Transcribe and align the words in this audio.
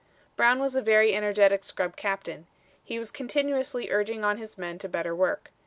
Brown 0.35 0.57
was 0.57 0.75
a 0.75 0.81
very 0.81 1.13
energetic 1.13 1.63
scrub 1.63 1.95
captain. 1.95 2.47
He 2.83 2.97
was 2.97 3.11
continuously 3.11 3.91
urging 3.91 4.23
on 4.23 4.37
his 4.39 4.57
men 4.57 4.79
to 4.79 4.89
better 4.89 5.15
work. 5.15 5.51